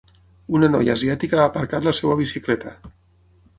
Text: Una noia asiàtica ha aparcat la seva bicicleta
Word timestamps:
Una 0.59 0.69
noia 0.75 0.95
asiàtica 0.99 1.39
ha 1.41 1.45
aparcat 1.51 1.87
la 1.91 1.95
seva 2.01 2.19
bicicleta 2.25 2.75